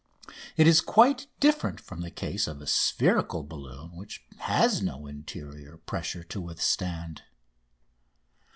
[0.57, 5.77] It is quite different from the case of the spherical balloon, which has no interior
[5.77, 7.21] pressure to withstand.